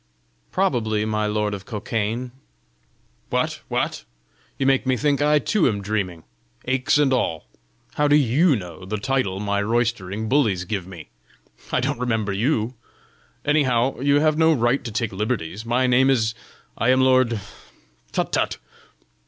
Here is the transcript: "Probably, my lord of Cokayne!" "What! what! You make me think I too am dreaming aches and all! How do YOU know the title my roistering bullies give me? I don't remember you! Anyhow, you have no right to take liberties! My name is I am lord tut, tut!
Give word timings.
"Probably, 0.51 1.05
my 1.05 1.27
lord 1.27 1.53
of 1.53 1.67
Cokayne!" 1.67 2.31
"What! 3.29 3.61
what! 3.67 4.03
You 4.57 4.65
make 4.65 4.87
me 4.87 4.97
think 4.97 5.21
I 5.21 5.37
too 5.37 5.67
am 5.67 5.79
dreaming 5.79 6.23
aches 6.65 6.97
and 6.97 7.13
all! 7.13 7.45
How 7.93 8.07
do 8.07 8.15
YOU 8.15 8.55
know 8.55 8.83
the 8.83 8.97
title 8.97 9.39
my 9.39 9.61
roistering 9.61 10.27
bullies 10.27 10.65
give 10.65 10.87
me? 10.87 11.09
I 11.71 11.81
don't 11.81 11.99
remember 11.99 12.33
you! 12.33 12.73
Anyhow, 13.45 13.99
you 13.99 14.19
have 14.21 14.39
no 14.39 14.53
right 14.53 14.83
to 14.85 14.91
take 14.91 15.13
liberties! 15.13 15.67
My 15.67 15.85
name 15.85 16.09
is 16.09 16.33
I 16.79 16.89
am 16.89 17.01
lord 17.01 17.39
tut, 18.11 18.31
tut! 18.33 18.57